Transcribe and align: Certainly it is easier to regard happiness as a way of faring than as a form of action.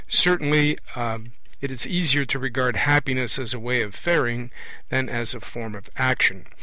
Certainly 0.09 0.79
it 0.95 1.69
is 1.69 1.85
easier 1.85 2.25
to 2.25 2.39
regard 2.39 2.75
happiness 2.75 3.37
as 3.37 3.53
a 3.53 3.59
way 3.59 3.83
of 3.83 3.93
faring 3.93 4.49
than 4.89 5.07
as 5.09 5.35
a 5.35 5.39
form 5.39 5.75
of 5.75 5.91
action. 5.95 6.47